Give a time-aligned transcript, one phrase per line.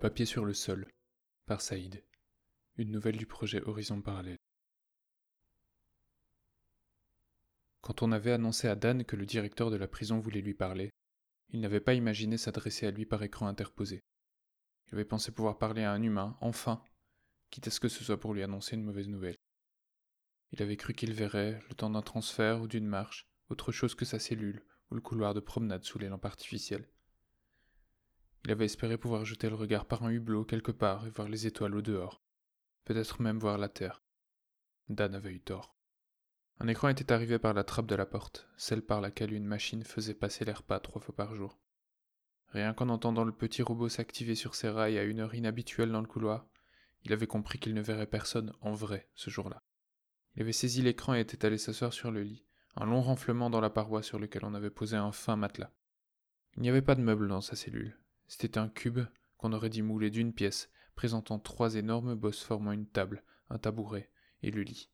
[0.00, 0.88] papier sur le sol,
[1.44, 2.02] par Saïd.
[2.78, 4.38] Une nouvelle du projet Horizon Parallèle.
[7.82, 10.88] Quand on avait annoncé à Dan que le directeur de la prison voulait lui parler,
[11.50, 14.00] il n'avait pas imaginé s'adresser à lui par écran interposé.
[14.86, 16.82] Il avait pensé pouvoir parler à un humain, enfin,
[17.50, 19.36] quitte à ce que ce soit pour lui annoncer une mauvaise nouvelle.
[20.52, 24.06] Il avait cru qu'il verrait, le temps d'un transfert ou d'une marche, autre chose que
[24.06, 26.88] sa cellule ou le couloir de promenade sous les lampes artificielles.
[28.44, 31.46] Il avait espéré pouvoir jeter le regard par un hublot quelque part et voir les
[31.46, 32.22] étoiles au dehors,
[32.84, 34.02] peut-être même voir la terre.
[34.88, 35.76] Dan avait eu tort.
[36.58, 39.82] Un écran était arrivé par la trappe de la porte, celle par laquelle une machine
[39.82, 41.58] faisait passer l'air pas trois fois par jour.
[42.48, 46.00] Rien qu'en entendant le petit robot s'activer sur ses rails à une heure inhabituelle dans
[46.00, 46.46] le couloir,
[47.04, 49.62] il avait compris qu'il ne verrait personne en vrai ce jour-là.
[50.34, 52.44] Il avait saisi l'écran et était allé s'asseoir sur le lit,
[52.76, 55.72] un long renflement dans la paroi sur lequel on avait posé un fin matelas.
[56.56, 57.99] Il n'y avait pas de meubles dans sa cellule.
[58.30, 59.00] C'était un cube
[59.38, 64.08] qu'on aurait dit moulé d'une pièce, présentant trois énormes bosses formant une table, un tabouret
[64.42, 64.88] et le lit.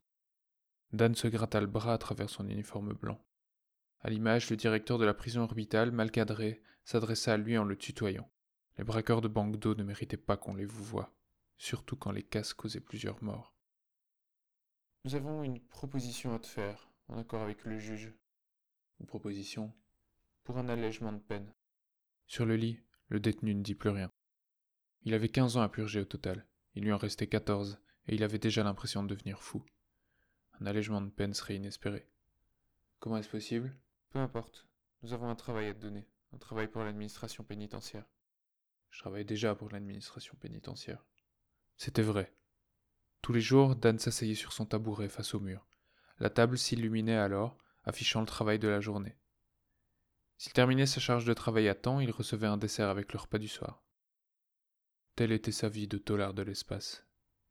[0.93, 3.23] Dan se gratta le bras à travers son uniforme blanc.
[4.01, 7.77] À l'image, le directeur de la prison orbitale, mal cadré, s'adressa à lui en le
[7.77, 8.33] tutoyant.
[8.79, 11.15] Les braqueurs de banque d'eau ne méritaient pas qu'on les vous voie,
[11.59, 13.55] surtout quand les casses causaient plusieurs morts.
[15.05, 18.15] Nous avons une proposition à te faire, en accord avec le juge.
[18.99, 19.75] Une proposition?
[20.43, 21.53] Pour un allègement de peine.
[22.27, 24.11] Sur le lit, le détenu ne dit plus rien.
[25.03, 28.23] Il avait quinze ans à purger au total, il lui en restait quatorze, et il
[28.23, 29.65] avait déjà l'impression de devenir fou.
[30.61, 32.09] Un allègement de peine serait inespéré.
[32.99, 33.77] Comment est-ce possible?
[34.11, 34.67] Peu importe.
[35.03, 38.07] Nous avons un travail à te donner, un travail pour l'administration pénitentiaire.
[38.91, 41.05] Je travaille déjà pour l'administration pénitentiaire.
[41.77, 42.35] C'était vrai.
[43.21, 45.67] Tous les jours, Dan s'asseyait sur son tabouret face au mur.
[46.19, 49.17] La table s'illuminait alors, affichant le travail de la journée.
[50.39, 53.39] S'il terminait sa charge de travail à temps, il recevait un dessert avec le repas
[53.39, 53.83] du soir.
[55.15, 57.07] Telle était sa vie de tolard de l'espace.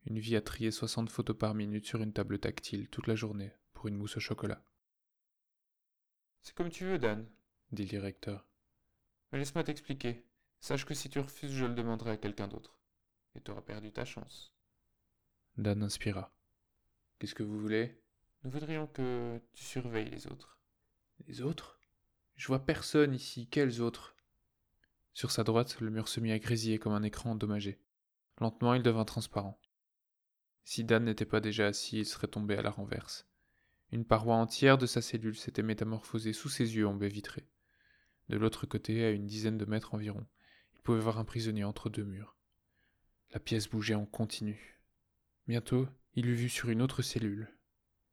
[0.06, 3.51] Une vie à trier 60 photos par minute sur une table tactile toute la journée
[3.73, 4.63] pour une mousse au chocolat.
[6.41, 7.28] C'est comme tu veux, Dan,
[7.72, 8.47] dit le directeur.
[9.31, 10.23] Mais laisse-moi t'expliquer.
[10.59, 12.79] Sache que si tu refuses, je le demanderai à quelqu'un d'autre.
[13.34, 14.53] Et tu auras perdu ta chance.
[15.57, 16.31] Dan inspira.
[17.17, 18.00] Qu'est-ce que vous voulez?
[18.44, 20.59] Nous voudrions que tu surveilles les autres.
[21.25, 21.79] Les autres?
[22.35, 23.47] Je vois personne ici.
[23.47, 24.16] Quels autres?
[25.13, 27.79] Sur sa droite, le mur se mit à grésiller comme un écran endommagé.
[28.40, 29.59] Lentement, il devint transparent.
[30.66, 33.28] Si Dan n'était pas déjà assis, il serait tombé à la renverse.
[33.91, 37.47] Une paroi entière de sa cellule s'était métamorphosée sous ses yeux en baie vitrée.
[38.29, 40.25] De l'autre côté, à une dizaine de mètres environ,
[40.73, 42.35] il pouvait voir un prisonnier entre deux murs.
[43.31, 44.81] La pièce bougeait en continu.
[45.47, 47.56] Bientôt, il eut vu sur une autre cellule,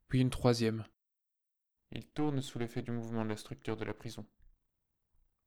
[0.09, 0.85] puis une troisième.
[1.95, 4.27] Il tourne sous l'effet du mouvement de la structure de la prison.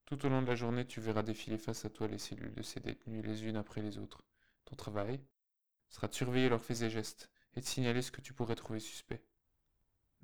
[0.06, 2.61] Tout au long de la journée, tu verras défiler face à toi les cellules de
[2.61, 4.23] ces détenus les unes après les autres.
[4.66, 5.19] Ton travail
[5.89, 8.79] sera de surveiller leurs faits et gestes et de signaler ce que tu pourrais trouver
[8.79, 9.23] suspect.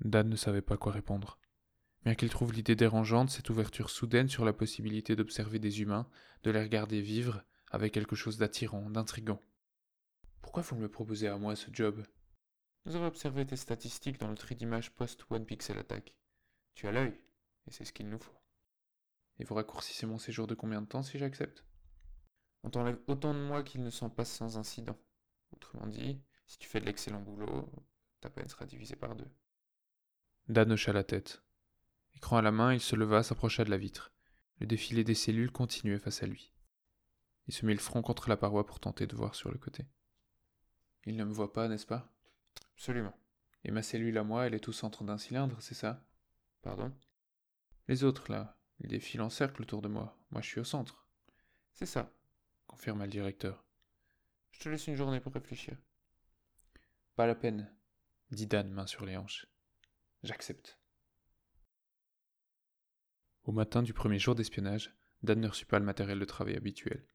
[0.00, 1.38] Dan ne savait pas quoi répondre.
[2.04, 6.08] Bien qu'il trouve l'idée dérangeante, cette ouverture soudaine sur la possibilité d'observer des humains,
[6.44, 9.40] de les regarder vivre, avait quelque chose d'attirant, d'intrigant.
[10.40, 12.04] Pourquoi vous me proposez à moi ce job?
[12.84, 16.16] Nous avons observé tes statistiques dans le tri d'image post-One Pixel Attack.
[16.74, 17.14] Tu as l'œil,
[17.66, 18.36] et c'est ce qu'il nous faut.
[19.38, 21.64] Et vous raccourcissez mon séjour de combien de temps si j'accepte?
[22.64, 24.98] On t'enlève autant de mois qu'il ne s'en passe sans incident.
[25.52, 27.70] Autrement dit, si tu fais de l'excellent boulot,
[28.20, 29.30] ta peine sera divisée par deux.
[30.48, 31.42] Dan hocha la tête.
[32.14, 34.12] Écran à la main, il se leva, s'approcha de la vitre.
[34.58, 36.52] Le défilé des cellules continuait face à lui.
[37.46, 39.86] Il se mit le front contre la paroi pour tenter de voir sur le côté.
[41.04, 42.11] Il ne me voit pas, n'est-ce pas?
[42.74, 43.16] Absolument.
[43.64, 46.04] Et ma cellule à moi, elle est au centre d'un cylindre, c'est ça?
[46.62, 46.92] Pardon?
[47.88, 50.18] Les autres, là, ils défilent en cercle autour de moi.
[50.30, 51.06] Moi, je suis au centre.
[51.72, 52.12] C'est ça,
[52.66, 53.64] confirma le directeur.
[54.50, 55.76] Je te laisse une journée pour réfléchir.
[57.16, 57.72] Pas la peine,
[58.30, 59.46] dit Dan, main sur les hanches.
[60.22, 60.78] J'accepte.
[63.44, 67.06] Au matin du premier jour d'espionnage, Dan ne reçut pas le matériel de travail habituel.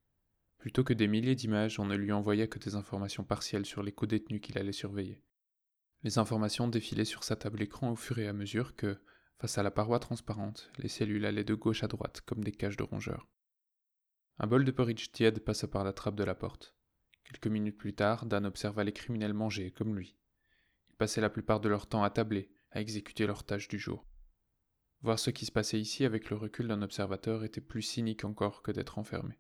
[0.58, 3.92] Plutôt que des milliers d'images, on ne lui envoya que des informations partielles sur les
[3.92, 5.22] co-détenus qu'il allait surveiller.
[6.04, 9.02] Les informations défilaient sur sa table écran au fur et à mesure que,
[9.40, 12.78] face à la paroi transparente, les cellules allaient de gauche à droite comme des cages
[12.78, 13.28] de rongeurs.
[14.40, 16.76] Un bol de porridge tiède passa par la trappe de la porte.
[17.24, 20.16] Quelques minutes plus tard, Dan observa les criminels manger, comme lui.
[20.90, 24.06] Ils passaient la plupart de leur temps à tabler, à exécuter leurs tâches du jour.
[25.02, 28.62] Voir ce qui se passait ici avec le recul d'un observateur était plus cynique encore
[28.62, 29.40] que d'être enfermé.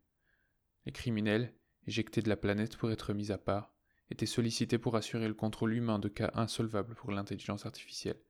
[0.85, 1.53] Les criminels,
[1.85, 3.73] éjectés de la planète pour être mis à part,
[4.09, 8.21] étaient sollicités pour assurer le contrôle humain de cas insolvables pour l'intelligence artificielle.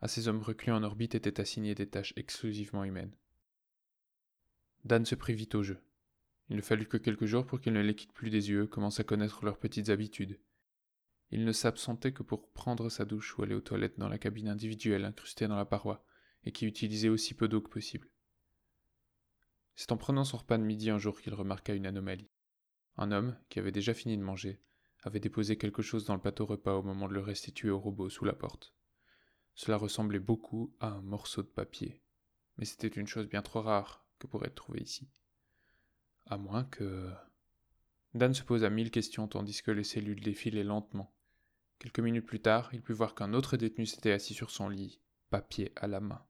[0.00, 3.14] À ces hommes reclus en orbite étaient assignées des tâches exclusivement humaines.
[4.84, 5.78] Dan se prit vite au jeu.
[6.50, 9.00] Il ne fallut que quelques jours pour qu'il ne les quitte plus des yeux, commence
[9.00, 10.38] à connaître leurs petites habitudes.
[11.30, 14.48] Il ne s'absentait que pour prendre sa douche ou aller aux toilettes dans la cabine
[14.48, 16.04] individuelle incrustée dans la paroi,
[16.44, 18.10] et qui utilisait aussi peu d'eau que possible.
[19.74, 22.28] C'est en prenant son repas de midi un jour qu'il remarqua une anomalie.
[22.96, 24.60] Un homme, qui avait déjà fini de manger,
[25.04, 28.08] avait déposé quelque chose dans le plateau repas au moment de le restituer au robot
[28.08, 28.74] sous la porte.
[29.54, 32.02] Cela ressemblait beaucoup à un morceau de papier,
[32.56, 35.08] mais c'était une chose bien trop rare que pour être trouvée ici.
[36.26, 37.12] À moins que...
[38.14, 41.14] Dan se posa mille questions tandis que les cellules défilaient lentement.
[41.78, 45.00] Quelques minutes plus tard, il put voir qu'un autre détenu s'était assis sur son lit,
[45.30, 46.24] papier à la main.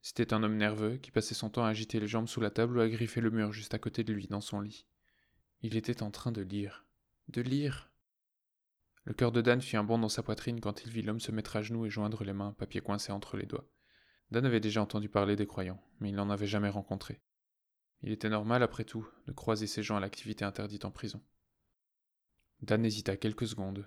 [0.00, 2.78] C'était un homme nerveux qui passait son temps à agiter les jambes sous la table
[2.78, 4.86] ou à griffer le mur juste à côté de lui dans son lit.
[5.60, 6.86] Il était en train de lire.
[7.28, 7.90] De lire.
[9.04, 11.30] Le cœur de Dan fit un bond dans sa poitrine quand il vit l'homme se
[11.30, 13.68] mettre à genoux et joindre les mains, papier coincé entre les doigts.
[14.30, 17.20] Dan avait déjà entendu parler des croyants, mais il n'en avait jamais rencontré.
[18.00, 21.22] Il était normal, après tout, de croiser ces gens à l'activité interdite en prison.
[22.62, 23.86] Dan hésita quelques secondes,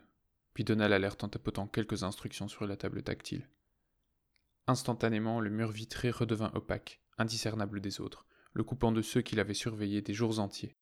[0.53, 3.49] puis donna l'alerte en tapotant quelques instructions sur la table tactile.
[4.67, 9.55] Instantanément, le mur vitré redevint opaque, indiscernable des autres, le coupant de ceux qui l'avaient
[9.55, 10.77] surveillé des jours entiers.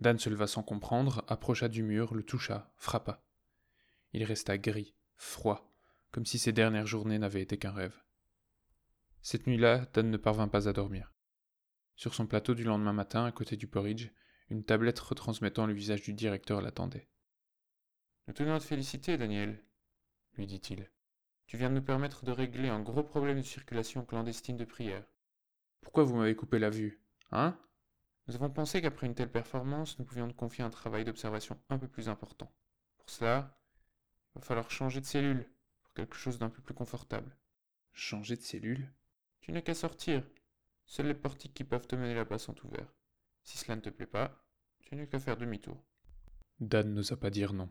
[0.00, 3.22] Dan se leva sans comprendre, approcha du mur, le toucha, frappa.
[4.12, 5.72] Il resta gris, froid,
[6.10, 7.96] comme si ces dernières journées n'avaient été qu'un rêve.
[9.22, 11.12] Cette nuit-là, Dan ne parvint pas à dormir.
[11.96, 14.08] Sur son plateau du lendemain matin, à côté du porridge,
[14.48, 17.08] une tablette retransmettant le visage du directeur l'attendait.
[18.26, 19.62] Nous tenons à te féliciter, Daniel,
[20.34, 20.90] lui dit-il.
[21.46, 25.04] Tu viens de nous permettre de régler un gros problème de circulation clandestine de prières.
[25.82, 27.02] Pourquoi vous m'avez coupé la vue
[27.32, 27.58] Hein?
[28.26, 31.78] Nous avons pensé qu'après une telle performance, nous pouvions te confier un travail d'observation un
[31.78, 32.52] peu plus important.
[32.96, 33.58] Pour cela,
[34.34, 35.48] il va falloir changer de cellule,
[35.82, 37.36] pour quelque chose d'un peu plus confortable.
[37.92, 38.92] Changer de cellule?
[39.40, 40.24] Tu n'as qu'à sortir.
[40.86, 42.94] Seuls les portiques qui peuvent te mener là-bas sont ouverts.
[43.42, 44.44] Si cela ne te plaît pas,
[44.82, 45.84] tu n'as qu'à faire demi-tour.
[46.60, 47.70] Dan n'osa pas dire non.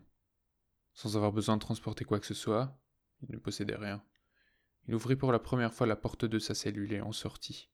[0.92, 2.78] Sans avoir besoin de transporter quoi que ce soit,
[3.22, 4.04] il ne possédait rien.
[4.88, 7.69] Il ouvrit pour la première fois la porte de sa cellule et en sortit.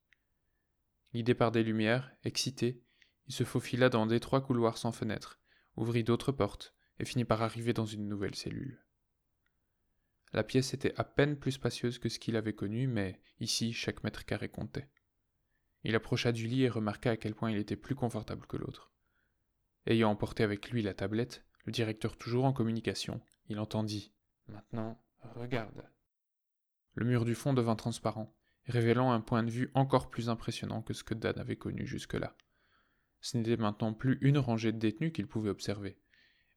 [1.17, 2.83] Guidé par des lumières, excité,
[3.27, 5.41] il se faufila dans d'étroits couloirs sans fenêtres,
[5.75, 8.85] ouvrit d'autres portes et finit par arriver dans une nouvelle cellule.
[10.35, 14.05] La pièce était à peine plus spacieuse que ce qu'il avait connu, mais ici chaque
[14.05, 14.91] mètre carré comptait.
[15.85, 18.93] Il approcha du lit et remarqua à quel point il était plus confortable que l'autre.
[19.87, 24.13] Ayant emporté avec lui la tablette, le directeur toujours en communication, il entendit
[24.49, 25.03] Maintenant,
[25.35, 25.89] regarde.
[26.93, 28.37] Le mur du fond devint transparent,
[28.67, 32.37] révélant un point de vue encore plus impressionnant que ce que Dan avait connu jusque-là.
[33.21, 35.99] Ce n'était maintenant plus une rangée de détenus qu'il pouvait observer,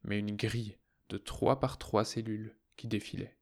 [0.03, 0.77] mais une grille
[1.09, 3.37] de trois par trois cellules qui défilait.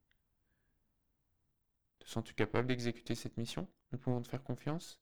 [1.99, 3.67] Te sens-tu capable d'exécuter cette mission?
[3.91, 5.01] Nous pouvons te faire confiance?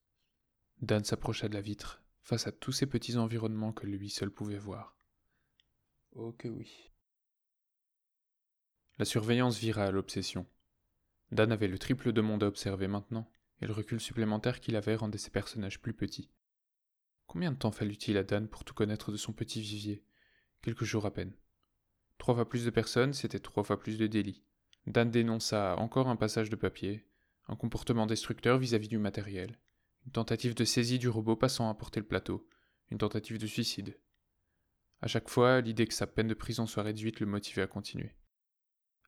[0.81, 4.57] Dan s'approcha de la vitre, face à tous ces petits environnements que lui seul pouvait
[4.57, 4.97] voir.
[6.13, 6.91] Oh que oui.
[8.97, 10.48] La surveillance vira à l'obsession.
[11.31, 13.29] Dan avait le triple de monde à observer maintenant,
[13.62, 16.29] et le recul supplémentaire qu'il avait rendait ses personnages plus petits.
[17.27, 20.03] Combien de temps fallut-il à Dan pour tout connaître de son petit vivier?
[20.62, 21.35] Quelques jours à peine.
[22.17, 24.43] Trois fois plus de personnes, c'était trois fois plus de délits.
[24.88, 27.07] Dan dénonça encore un passage de papier,
[27.47, 29.59] un comportement destructeur vis-à-vis du matériel,
[30.05, 32.47] une tentative de saisie du robot passant à porter le plateau,
[32.91, 34.00] une tentative de suicide.
[35.01, 38.15] À chaque fois, l'idée que sa peine de prison soit réduite le motivait à continuer.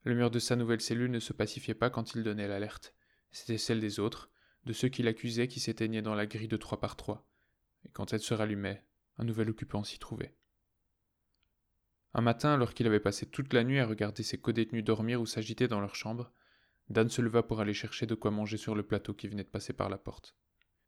[0.04, 2.94] Le mur de sa nouvelle cellule ne se pacifiait pas quand il donnait l'alerte.
[3.32, 4.32] C'était celle des autres,
[4.68, 7.28] de ceux qui l'accusaient qui s'éteignaient dans la grille de trois par trois.
[7.86, 8.84] Et quand elle se rallumait,
[9.18, 10.36] un nouvel occupant s'y trouvait.
[12.14, 15.26] Un matin, alors qu'il avait passé toute la nuit à regarder ses codétenus dormir ou
[15.26, 16.32] s'agiter dans leur chambre,
[16.90, 19.50] Dan se leva pour aller chercher de quoi manger sur le plateau qui venait de
[19.50, 20.36] passer par la porte.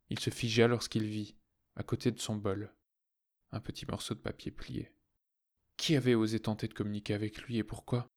[0.09, 1.35] Il se figea lorsqu'il vit,
[1.75, 2.73] à côté de son bol,
[3.51, 4.93] un petit morceau de papier plié.
[5.77, 8.11] Qui avait osé tenter de communiquer avec lui et pourquoi?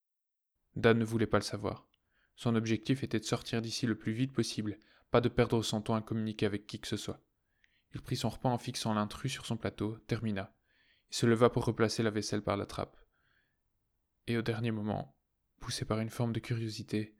[0.74, 1.86] Dan ne voulait pas le savoir.
[2.34, 4.78] Son objectif était de sortir d'ici le plus vite possible,
[5.12, 7.22] pas de perdre son temps à communiquer avec qui que ce soit.
[7.94, 10.56] Il prit son repas en fixant l'intrus sur son plateau, termina.
[11.10, 12.96] Il se leva pour replacer la vaisselle par la trappe.
[14.26, 15.14] Et au dernier moment,
[15.60, 17.14] poussé par une forme de curiosité,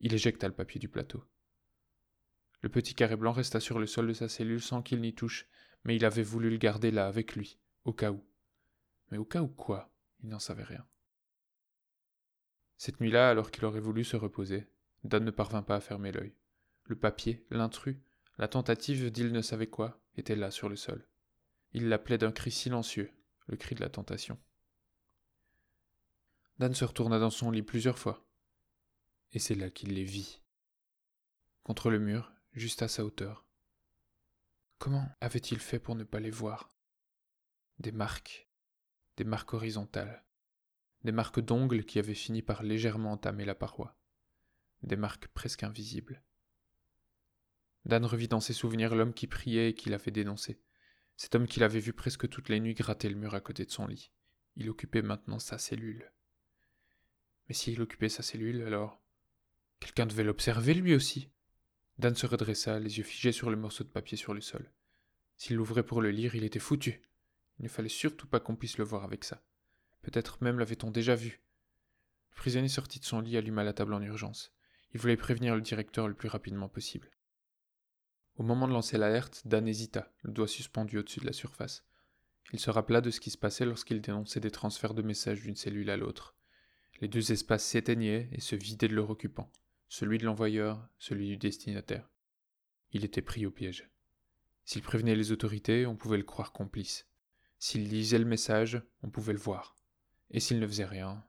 [0.00, 1.22] il éjecta le papier du plateau.
[2.62, 5.46] Le petit carré blanc resta sur le sol de sa cellule sans qu'il n'y touche,
[5.84, 8.26] mais il avait voulu le garder là avec lui, au cas où.
[9.12, 9.94] Mais au cas où quoi?
[10.18, 10.84] Il n'en savait rien.
[12.76, 14.66] Cette nuit-là, alors qu'il aurait voulu se reposer,
[15.04, 16.34] Dan ne parvint pas à fermer l'œil.
[16.90, 17.98] Le papier, l'intrus,
[18.36, 21.06] la tentative d'il ne savait quoi, étaient là sur le sol.
[21.70, 23.12] Il l'appelait d'un cri silencieux,
[23.46, 24.40] le cri de la tentation.
[26.58, 28.26] Dan se retourna dans son lit plusieurs fois,
[29.30, 30.42] et c'est là qu'il les vit.
[31.62, 33.46] Contre le mur, juste à sa hauteur.
[34.78, 36.74] Comment avait-il fait pour ne pas les voir?
[37.78, 38.50] Des marques,
[39.16, 40.24] des marques horizontales,
[41.04, 43.96] des marques d'ongles qui avaient fini par légèrement entamer la paroi,
[44.82, 46.24] des marques presque invisibles.
[47.90, 50.60] Dan revit dans ses souvenirs l'homme qui priait et qui l'avait dénoncé,
[51.16, 53.70] cet homme qu'il avait vu presque toutes les nuits gratter le mur à côté de
[53.72, 54.12] son lit.
[54.54, 56.12] Il occupait maintenant sa cellule.
[57.48, 59.02] Mais s'il occupait sa cellule, alors
[59.80, 61.30] quelqu'un devait l'observer lui aussi.
[61.98, 64.70] Dan se redressa, les yeux figés sur le morceau de papier sur le sol.
[65.36, 67.02] S'il l'ouvrait pour le lire, il était foutu.
[67.58, 69.42] Il ne fallait surtout pas qu'on puisse le voir avec ça.
[70.02, 71.42] Peut-être même l'avait-on déjà vu.
[72.30, 74.54] Le prisonnier sortit de son lit, alluma la table en urgence.
[74.92, 77.10] Il voulait prévenir le directeur le plus rapidement possible.
[78.40, 81.84] Au moment de lancer l'alerte, Dan hésita, le doigt suspendu au-dessus de la surface.
[82.54, 85.56] Il se rappela de ce qui se passait lorsqu'il dénonçait des transferts de messages d'une
[85.56, 86.34] cellule à l'autre.
[87.02, 89.52] Les deux espaces s'éteignaient et se vidaient de leur occupant,
[89.90, 92.08] celui de l'envoyeur, celui du destinataire.
[92.92, 93.90] Il était pris au piège.
[94.64, 97.06] S'il prévenait les autorités, on pouvait le croire complice.
[97.58, 99.76] S'il lisait le message, on pouvait le voir.
[100.30, 101.22] Et s'il ne faisait rien,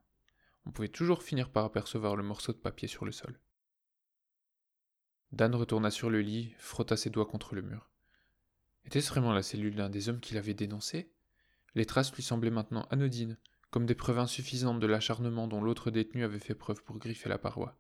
[0.66, 3.38] on pouvait toujours finir par apercevoir le morceau de papier sur le sol.
[5.32, 7.90] Dan retourna sur le lit, frotta ses doigts contre le mur.
[8.86, 11.12] Était-ce vraiment la cellule d'un des hommes qu'il avait dénoncé
[11.76, 13.38] Les traces lui semblaient maintenant anodines,
[13.70, 17.38] comme des preuves insuffisantes de l'acharnement dont l'autre détenu avait fait preuve pour griffer la
[17.38, 17.80] paroi.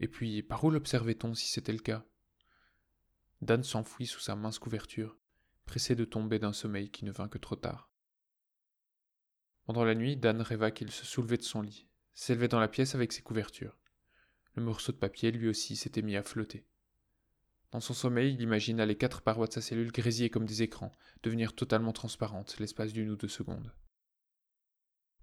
[0.00, 2.04] Et puis, par où l'observait-on si c'était le cas?
[3.40, 5.16] Dan s'enfuit sous sa mince couverture,
[5.64, 7.90] pressé de tomber d'un sommeil qui ne vint que trop tard.
[9.64, 12.94] Pendant la nuit, Dan rêva qu'il se soulevait de son lit, s'élevait dans la pièce
[12.94, 13.77] avec ses couvertures.
[14.58, 16.66] Le morceau de papier, lui aussi, s'était mis à flotter.
[17.70, 20.92] Dans son sommeil, il imagina les quatre parois de sa cellule grésiller comme des écrans,
[21.22, 23.72] devenir totalement transparentes l'espace d'une ou deux secondes.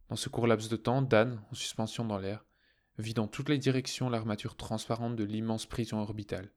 [0.07, 2.45] Dans ce court laps de temps, Dan, en suspension dans l'air,
[2.97, 6.53] vit dans toutes les directions l'armature transparente de l'immense prison orbitale.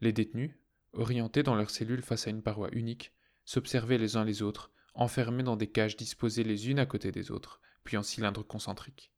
[0.00, 0.56] Les détenus,
[0.94, 3.12] orientés dans leurs cellules face à une paroi unique,
[3.44, 7.30] s'observaient les uns les autres, enfermés dans des cages disposées les unes à côté des
[7.30, 9.12] autres, puis en cylindres concentriques.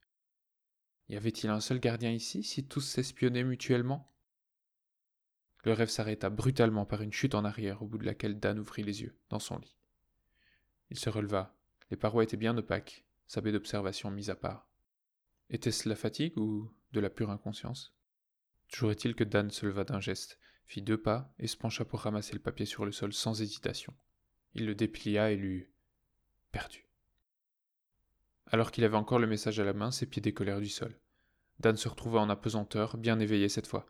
[1.09, 4.11] Y avait-il un seul gardien ici si tous s'espionnaient mutuellement?
[5.65, 8.83] Le rêve s'arrêta brutalement par une chute en arrière au bout de laquelle Dan ouvrit
[8.83, 9.77] les yeux, dans son lit.
[10.91, 11.57] Il se releva.
[11.91, 14.69] Les parois étaient bien opaques, sa baie d'observation mise à part.
[15.51, 17.95] Était-ce la fatigue ou de la pure inconscience?
[18.69, 22.01] Toujours est-il que Dan se leva d'un geste, fit deux pas et se pencha pour
[22.01, 23.95] ramasser le papier sur le sol sans hésitation.
[24.55, 25.71] Il le déplia et lut
[26.53, 26.87] Perdu.
[28.47, 30.99] Alors qu'il avait encore le message à la main, ses pieds décollèrent du sol.
[31.61, 33.87] Dan se retrouva en apesanteur, bien éveillé cette fois.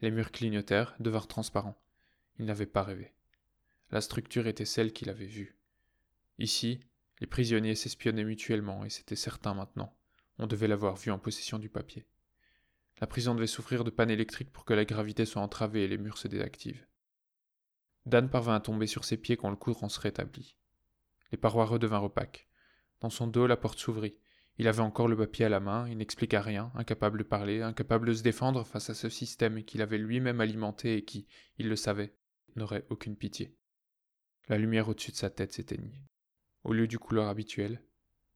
[0.00, 1.80] Les murs clignotèrent, devinrent transparents.
[2.38, 3.12] Il n'avait pas rêvé.
[3.90, 5.56] La structure était celle qu'il avait vue.
[6.38, 6.80] Ici,
[7.20, 9.96] les prisonniers s'espionnaient mutuellement, et c'était certain maintenant.
[10.38, 12.06] On devait l'avoir vu en possession du papier.
[13.00, 15.98] La prison devait souffrir de panne électrique pour que la gravité soit entravée et les
[15.98, 16.86] murs se désactivent.
[18.04, 20.56] Dan parvint à tomber sur ses pieds quand le courant se rétablit.
[21.32, 22.45] Les parois redevinrent opaques.
[23.00, 24.16] Dans son dos, la porte s'ouvrit.
[24.58, 28.08] Il avait encore le papier à la main, il n'expliqua rien, incapable de parler, incapable
[28.08, 31.26] de se défendre face à ce système qu'il avait lui-même alimenté et qui,
[31.58, 32.14] il le savait,
[32.56, 33.54] n'aurait aucune pitié.
[34.48, 36.02] La lumière au-dessus de sa tête s'éteignit.
[36.64, 37.82] Au lieu du couloir habituel,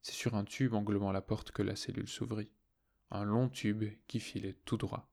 [0.03, 2.51] c'est sur un tube englobant la porte que la cellule s'ouvrit.
[3.11, 5.11] Un long tube qui filait tout droit.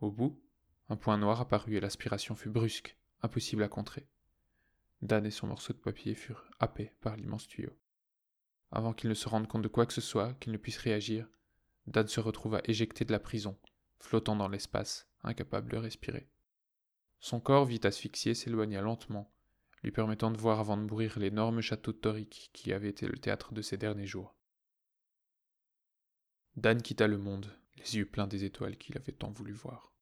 [0.00, 0.40] Au bout,
[0.88, 4.06] un point noir apparut et l'aspiration fut brusque, impossible à contrer.
[5.02, 7.76] Dan et son morceau de papier furent happés par l'immense tuyau.
[8.70, 11.28] Avant qu'il ne se rende compte de quoi que ce soit, qu'il ne puisse réagir,
[11.86, 13.56] Dan se retrouva éjecté de la prison,
[13.98, 16.28] flottant dans l'espace, incapable de respirer.
[17.20, 19.32] Son corps, vite asphyxié, s'éloigna lentement,
[19.82, 23.54] lui permettant de voir avant de mourir l'énorme château de qui avait été le théâtre
[23.54, 24.34] de ses derniers jours.
[26.56, 29.92] Dan quitta le monde, les yeux pleins des étoiles qu'il avait tant voulu voir.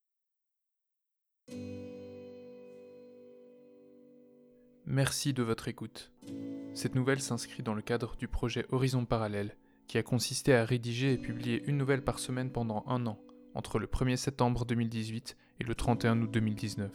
[4.85, 6.11] Merci de votre écoute.
[6.77, 9.57] Cette nouvelle s'inscrit dans le cadre du projet Horizon Parallèle,
[9.87, 13.17] qui a consisté à rédiger et publier une nouvelle par semaine pendant un an,
[13.55, 16.91] entre le 1er septembre 2018 et le 31 août 2019.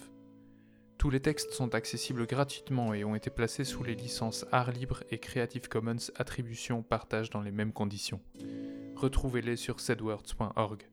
[0.99, 5.03] Tous les textes sont accessibles gratuitement et ont été placés sous les licences Art Libre
[5.11, 8.21] et Creative Commons Attribution Partage dans les mêmes conditions.
[8.95, 10.89] Retrouvez-les sur sedwords.org.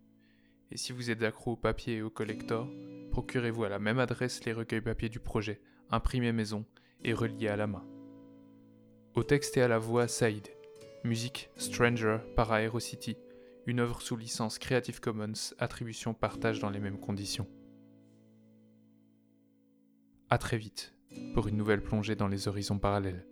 [0.71, 2.67] Et si vous êtes accro au papier et au collector,
[3.11, 6.65] procurez-vous à la même adresse les recueils papier du projet, imprimés maison
[7.03, 7.85] et relié à la main.
[9.19, 10.47] Au texte et à la voix, Saïd.
[11.03, 13.17] Musique Stranger par Aerocity,
[13.65, 17.45] une œuvre sous licence Creative Commons, attribution partage dans les mêmes conditions.
[20.29, 20.93] A très vite
[21.33, 23.27] pour une nouvelle plongée dans les horizons parallèles.